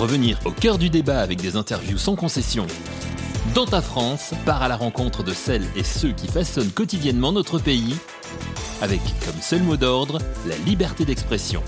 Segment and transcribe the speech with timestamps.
[0.00, 2.66] Revenir au cœur du débat avec des interviews sans concession.
[3.54, 7.58] Dans ta France, part à la rencontre de celles et ceux qui façonnent quotidiennement notre
[7.58, 7.96] pays,
[8.80, 10.16] avec comme seul mot d'ordre
[10.48, 11.60] la liberté d'expression.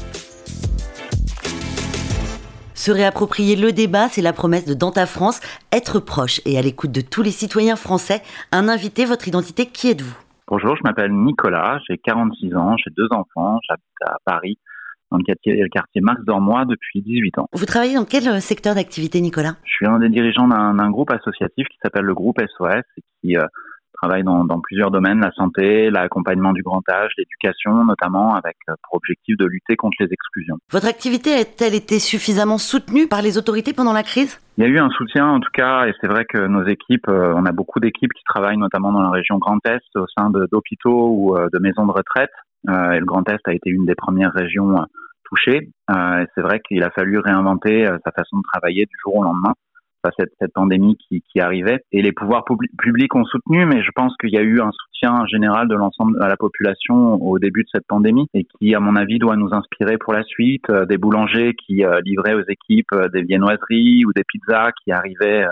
[2.72, 6.62] Se réapproprier le débat, c'est la promesse de Dans ta France, être proche et à
[6.62, 8.22] l'écoute de tous les citoyens français.
[8.50, 10.16] Un invité, votre identité, qui êtes-vous?
[10.48, 14.56] Bonjour, je m'appelle Nicolas, j'ai 46 ans, j'ai deux enfants, j'habite à Paris,
[15.12, 17.48] dans le quartier, le quartier Marx d'Ormois depuis 18 ans.
[17.52, 19.56] Vous travaillez dans quel secteur d'activité, Nicolas?
[19.64, 23.36] Je suis un des dirigeants d'un groupe associatif qui s'appelle le groupe SOS et qui
[23.36, 23.44] euh,
[24.00, 28.74] travaille dans, dans, plusieurs domaines, la santé, l'accompagnement du grand âge, l'éducation notamment, avec euh,
[28.82, 30.56] pour objectif de lutter contre les exclusions.
[30.70, 34.40] Votre activité a-t-elle été suffisamment soutenue par les autorités pendant la crise?
[34.56, 37.08] Il y a eu un soutien en tout cas, et c'est vrai que nos équipes,
[37.08, 40.30] euh, on a beaucoup d'équipes qui travaillent notamment dans la région Grand Est, au sein
[40.30, 42.30] d'hôpitaux ou de maisons de retraite.
[42.68, 44.84] Et le Grand Est a été une des premières régions
[45.24, 45.70] touchées.
[45.90, 49.54] et c'est vrai qu'il a fallu réinventer sa façon de travailler du jour au lendemain
[50.18, 51.80] cette, cette pandémie qui, arrivait.
[51.92, 52.44] Et les pouvoirs
[52.78, 56.18] publics ont soutenu, mais je pense qu'il y a eu un soutien général de l'ensemble
[56.18, 59.52] de la population au début de cette pandémie et qui, à mon avis, doit nous
[59.52, 60.68] inspirer pour la suite.
[60.70, 64.92] Euh, des boulangers qui euh, livraient aux équipes euh, des viennoiseries ou des pizzas qui
[64.92, 65.46] arrivaient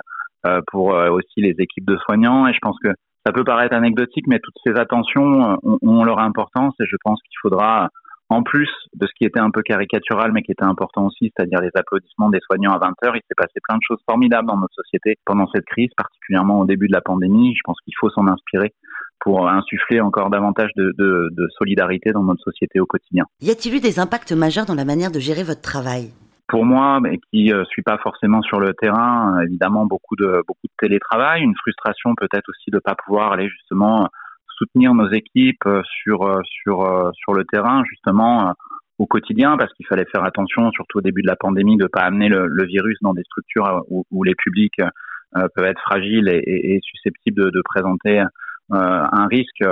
[0.69, 2.47] pour aussi les équipes de soignants.
[2.47, 2.89] Et je pense que
[3.25, 7.39] ça peut paraître anecdotique, mais toutes ces attentions ont, leur importance et je pense qu'il
[7.43, 7.89] faudra
[8.31, 11.61] en plus de ce qui était un peu caricatural, mais qui était important aussi, c'est-à-dire
[11.61, 14.57] les applaudissements des soignants à 20 heures, il s'est passé plein de choses formidables dans
[14.57, 17.55] notre société pendant cette crise, particulièrement au début de la pandémie.
[17.57, 18.73] Je pense qu'il faut s'en inspirer
[19.19, 23.25] pour insuffler encore davantage de, de, de, solidarité dans notre société au quotidien.
[23.43, 26.11] Y a-t-il eu des impacts majeurs dans la manière de gérer votre travail?
[26.51, 30.67] Pour moi, mais qui euh, suis pas forcément sur le terrain, évidemment beaucoup de beaucoup
[30.67, 34.11] de télétravail, une frustration peut-être aussi de pas pouvoir aller justement
[34.61, 38.53] soutenir nos équipes euh, sur euh, sur euh, sur le terrain justement
[38.99, 42.03] au quotidien parce qu'il fallait faire attention surtout au début de la pandémie de pas
[42.03, 44.79] amener le, virus dans des structures où, les publics
[45.33, 48.23] peuvent être fragiles et, susceptibles de, présenter
[48.69, 49.65] un risque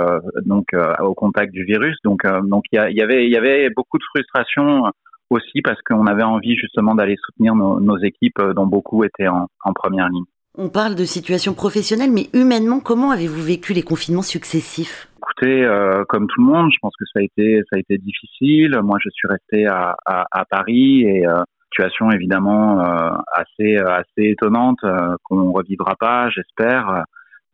[0.47, 1.95] donc au contact du virus.
[2.03, 4.91] Donc donc il y, avait il y avait beaucoup de frustration
[5.29, 10.09] aussi parce qu'on avait envie justement d'aller soutenir nos, équipes dont beaucoup étaient en première
[10.09, 10.25] ligne.
[10.61, 15.07] On parle de situation professionnelle, mais humainement, comment avez-vous vécu les confinements successifs?
[15.17, 17.97] Écoutez, euh, comme tout le monde, je pense que ça a été ça a été
[17.97, 18.77] difficile.
[18.83, 24.31] Moi, je suis resté à, à, à Paris et euh, situation évidemment euh, assez assez
[24.31, 27.03] étonnante euh, qu'on revivra pas, j'espère.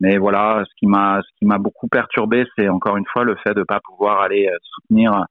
[0.00, 3.36] Mais voilà, ce qui m'a ce qui m'a beaucoup perturbé, c'est encore une fois le
[3.46, 5.26] fait de pas pouvoir aller soutenir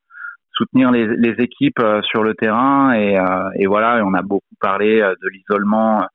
[0.56, 3.18] soutenir les, les équipes sur le terrain et,
[3.56, 4.00] et voilà.
[4.00, 6.06] Et on a beaucoup parlé de l'isolement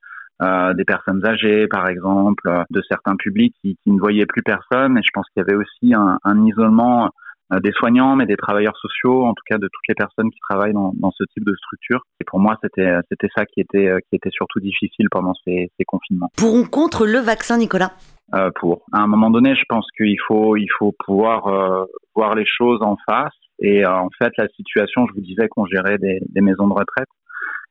[0.41, 4.41] euh, des personnes âgées, par exemple, euh, de certains publics qui, qui, ne voyaient plus
[4.41, 4.97] personne.
[4.97, 7.11] Et je pense qu'il y avait aussi un, un isolement
[7.53, 10.39] euh, des soignants, mais des travailleurs sociaux, en tout cas de toutes les personnes qui
[10.49, 12.01] travaillent dans, dans ce type de structure.
[12.19, 15.85] Et pour moi, c'était c'était ça qui était qui était surtout difficile pendant ces, ces
[15.85, 16.29] confinements.
[16.35, 17.91] Pour ou contre le vaccin, Nicolas?
[18.33, 18.81] Euh, Pour.
[18.93, 21.85] À un moment donné, je pense qu'il faut il faut pouvoir euh,
[22.15, 23.33] voir les choses en face.
[23.61, 27.07] Et en fait, la situation, je vous disais qu'on gérait des, maisons de retraite.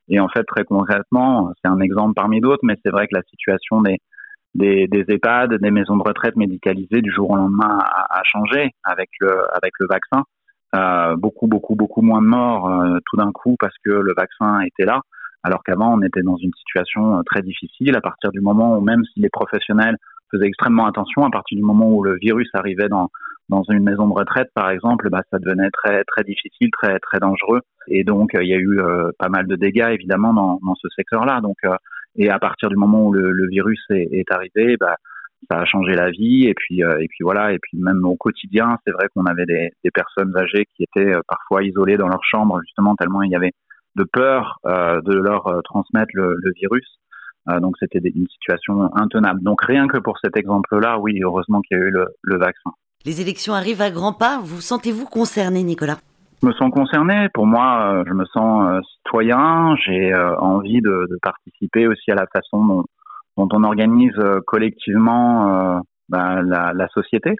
[0.07, 3.23] Et en fait, très concrètement, c'est un exemple parmi d'autres, mais c'est vrai que la
[3.23, 3.99] situation des,
[4.55, 9.87] des, EHPAD, des maisons de retraite médicalisées du jour au lendemain a, changé avec le,
[9.89, 10.23] vaccin.
[10.73, 14.61] Euh, beaucoup, beaucoup, beaucoup moins de morts euh, tout d'un coup parce que le vaccin
[14.61, 15.01] était là,
[15.43, 18.81] alors qu'avant on était dans une situation euh, très difficile à partir du moment où
[18.81, 19.97] même si les professionnels
[20.31, 23.09] faisaient extrêmement attention, à partir du moment où le virus arrivait dans,
[23.51, 27.19] dans une maison de retraite, par exemple, bah, ça devenait très très difficile, très très
[27.19, 27.59] dangereux.
[27.87, 30.87] Et donc, euh, il y a eu euh, pas mal de dégâts évidemment dans, ce
[30.95, 31.41] secteur-là.
[31.41, 31.75] Donc, euh,
[32.15, 34.95] et à partir du moment où le, virus est, arrivé, bah,
[35.49, 36.47] ça a changé la vie.
[36.47, 37.51] Et puis et puis voilà.
[37.51, 41.63] Et puis même au quotidien, c'est vrai qu'on avait des, personnes âgées qui étaient parfois
[41.63, 43.51] isolées dans leur chambre, justement tellement il y avait
[43.95, 46.87] de peur de leur transmettre le, virus.
[47.59, 49.41] donc c'était une situation intenable.
[49.41, 52.71] Donc rien que pour cet exemple-là, oui, heureusement qu'il y a eu le vaccin.
[53.03, 54.39] Les élections arrivent à grands pas.
[54.43, 55.97] Vous sentez-vous concerné, Nicolas?
[56.41, 57.29] Je me sens concerné.
[57.33, 59.75] Pour moi, euh, je me sens euh, citoyen.
[59.83, 62.85] J'ai euh, envie de, participer aussi à la façon dont,
[63.37, 64.13] on organise
[64.45, 67.35] collectivement bah, la, société.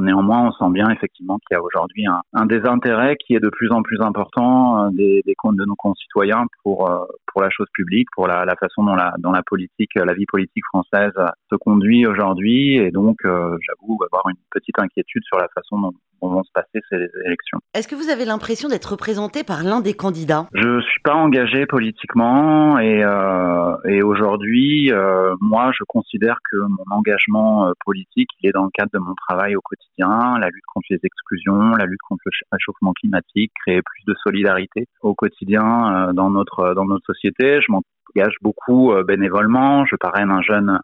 [0.00, 3.50] Néanmoins, on sent bien effectivement qu'il y a aujourd'hui un, un, désintérêt qui est de
[3.50, 7.50] plus en plus important euh, des, des comptes de nos concitoyens pour euh, pour la
[7.50, 11.12] chose publique, pour la, la façon dont la dans la politique, la vie politique française
[11.50, 15.92] se conduit aujourd'hui, et donc euh, j'avoue avoir une petite inquiétude sur la façon dont,
[16.28, 17.58] vont se passer ces élections.
[17.74, 20.46] Est-ce que vous avez l'impression d'être représenté par l'un des candidats?
[20.54, 26.96] Je suis pas engagé politiquement et, euh, et aujourd'hui, euh, moi, je considère que mon
[26.96, 30.64] engagement euh, politique, il est dans le cadre de mon travail au quotidien, la lutte
[30.72, 36.08] contre les exclusions, la lutte contre le réchauffement climatique, créer plus de solidarité au quotidien
[36.08, 37.60] euh, dans notre dans notre société.
[37.60, 39.84] Je m'engage beaucoup bénévolement.
[39.86, 40.80] Je parraine un jeune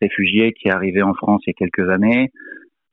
[0.00, 2.30] réfugié qui est arrivé en France il y a quelques années.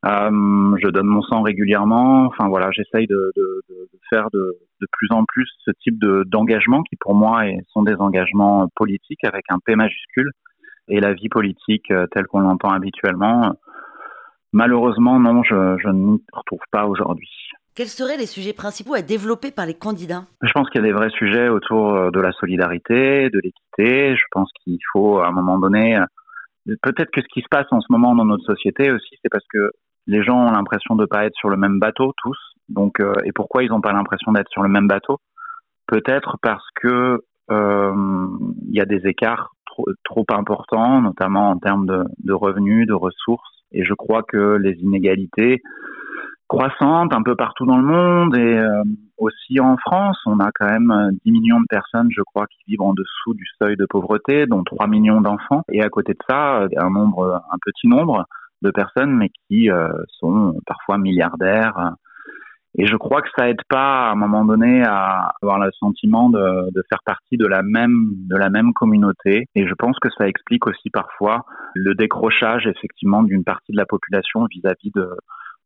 [0.06, 2.26] Euh, je donne mon sang régulièrement.
[2.26, 6.84] Enfin voilà, j'essaye de, de, de, faire de, de, plus en plus ce type d'engagement
[6.84, 7.44] qui pour moi
[7.74, 10.32] sont des engagements politiques avec un P majuscule
[10.88, 13.56] et la vie politique euh, telle qu'on l'entend habituellement.
[14.54, 17.30] Malheureusement, non, je, je ne m'y retrouve pas aujourd'hui.
[17.76, 20.24] Quels seraient les sujets principaux à développer par les candidats?
[20.42, 24.16] Je pense qu'il y a des vrais sujets autour euh, de la solidarité, de l'équité.
[24.16, 26.00] Je pense qu'il faut à un moment donné,
[26.82, 29.46] peut-être que ce qui se passe en ce moment dans notre société aussi, c'est parce
[29.52, 29.72] que
[30.08, 32.38] les gens ont l'impression de pas être sur le même bateau tous.
[32.68, 35.20] Donc, euh, et pourquoi ils n'ont pas l'impression d'être sur le même bateau?
[35.88, 38.28] Peut-être parce que euh,
[38.68, 42.94] il y a des écarts trop, trop, importants, notamment en termes de, de, revenus, de
[42.94, 43.64] ressources.
[43.72, 45.62] Et je crois que les inégalités
[46.48, 48.84] croissantes un peu partout dans le monde et euh,
[49.18, 52.82] aussi en France, on a quand même 10 millions de personnes, je crois, qui vivent
[52.82, 55.62] en dessous du seuil de pauvreté, dont 3 millions d'enfants.
[55.72, 58.26] Et à côté de ça, un nombre, un petit nombre
[58.62, 59.90] de personnes, mais qui euh,
[60.20, 61.94] sont parfois milliardaires.
[62.78, 66.30] Et je crois que ça aide pas à un moment donné à avoir le sentiment
[66.30, 69.48] de, de, faire partie de la même de la même communauté.
[69.56, 73.88] Et je pense que ça explique aussi parfois le décrochage effectivement d'une partie de la
[73.88, 75.16] population vis-à-vis de euh,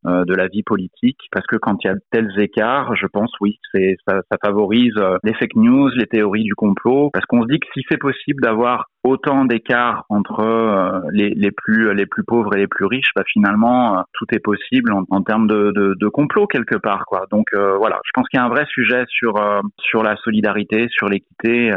[0.05, 3.59] de la vie politique parce que quand il y a tels écarts, je pense oui,
[3.73, 7.47] c'est ça, ça favorise euh, les fake news, les théories du complot parce qu'on se
[7.47, 12.23] dit que si c'est possible d'avoir autant d'écarts entre euh, les, les, plus les plus
[12.23, 15.95] pauvres et les plus riches, bah finalement tout est possible en, en termes de, de,
[15.99, 17.25] de, complot quelque part quoi.
[17.31, 19.33] Donc voilà, je pense qu'il y a un vrai sujet sur
[19.79, 21.73] sur la solidarité, sur l'équité,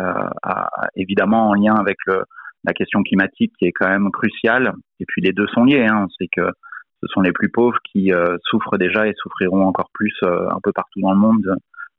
[0.95, 2.23] évidemment en lien avec le,
[2.67, 4.73] la question climatique qui est quand même cruciale.
[5.01, 5.87] Et puis les deux sont liés.
[5.87, 6.07] Hein.
[6.35, 6.51] Que
[7.03, 10.59] ce sont les plus pauvres qui euh, souffrent déjà et souffriront encore plus euh, un
[10.63, 11.45] peu partout dans le monde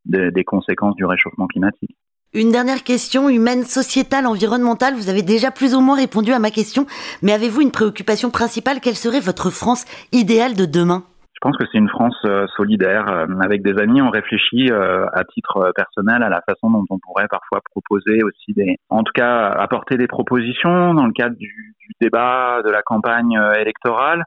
[0.05, 1.93] des conséquences du réchauffement climatique.
[2.33, 4.93] Une dernière question humaine, sociétale, environnementale.
[4.93, 6.85] Vous avez déjà plus ou moins répondu à ma question,
[7.21, 8.79] mais avez-vous une préoccupation principale?
[8.79, 9.83] Quelle serait votre France
[10.13, 11.03] idéale de demain?
[11.33, 13.27] Je pense que c'est une France euh, solidaire.
[13.41, 17.59] Avec des amis, on réfléchit à titre personnel à la façon dont on pourrait parfois
[17.69, 22.61] proposer aussi des, en tout cas, apporter des propositions dans le cadre du, du débat,
[22.63, 24.23] de la campagne électorale.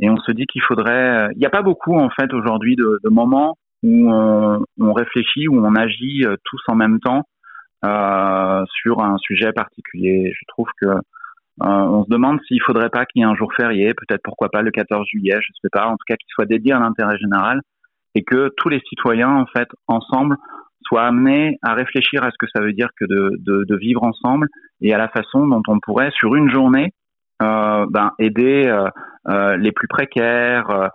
[0.00, 1.28] Et on se dit qu'il faudrait.
[1.32, 5.46] Il n'y a pas beaucoup en fait aujourd'hui de, de, moments où on, on, réfléchit,
[5.48, 7.22] où on agit euh, tous en même temps
[7.84, 10.32] euh, sur un sujet particulier.
[10.34, 10.96] Je trouve que euh,
[11.58, 14.62] on se demande s'il faudrait pas qu'il y ait un jour férié, peut-être pourquoi pas
[14.62, 17.60] le 14 juillet, je sais pas, en tout cas qu'il soit dédié à l'intérêt général
[18.16, 20.36] et que tous les citoyens en fait ensemble
[20.86, 24.02] soient amenés à réfléchir à ce que ça veut dire que de, de, de vivre
[24.02, 24.48] ensemble
[24.80, 27.03] et à la façon dont on pourrait sur une journée euh,
[27.40, 28.88] ben, aider euh,
[29.28, 30.90] euh, les plus précaires,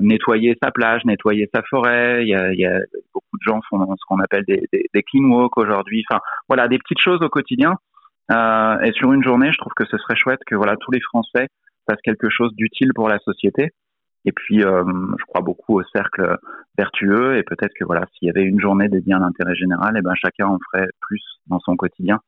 [0.00, 2.22] nettoyer sa plage, nettoyer sa forêt.
[2.22, 2.78] Il y a, il y a
[3.12, 6.04] beaucoup de gens font ce qu'on appelle des, des, des clean walk aujourd'hui.
[6.10, 7.74] Enfin, voilà, des petites choses au quotidien.
[8.30, 11.48] et sur une journée, je trouve que ce serait chouette que voilà tous les Français
[11.88, 13.70] fassent quelque chose d'utile pour la société.
[14.26, 16.38] Et puis, je crois beaucoup au cercle
[16.78, 20.02] vertueux et peut-être que voilà, s'il y avait une journée dédiée à l'intérêt général, eh
[20.02, 22.20] ben chacun en ferait plus dans son quotidien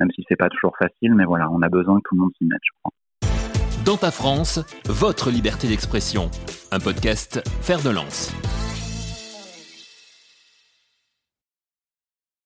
[0.00, 2.32] même si c'est pas toujours facile, mais voilà, on a besoin que tout le monde
[2.38, 2.92] s'y mette, je crois.
[3.84, 6.30] Dans ta France, votre liberté d'expression,
[6.72, 8.34] un podcast Faire de lance.